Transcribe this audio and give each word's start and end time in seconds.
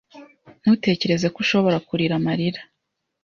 Ntutekereze 0.61 1.27
ko 1.33 1.37
ushobora 1.43 1.77
kurira 1.87 2.13
amarira 2.19 2.61